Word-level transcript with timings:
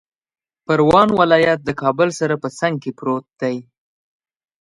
پروان 0.65 1.07
ولایت 1.19 1.59
د 1.63 1.69
کابل 1.81 2.09
سره 2.19 2.35
په 2.43 2.47
څنګ 2.59 2.75
کې 2.83 2.91
پروت 2.97 3.25
دی 3.41 3.55